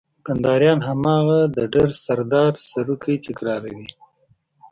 کنداريان 0.25 0.79
هماغه 0.89 1.39
د 1.55 1.57
ډر 1.73 1.89
سردار 2.05 2.51
سروکی 2.69 3.15
تکراروي. 3.25 3.87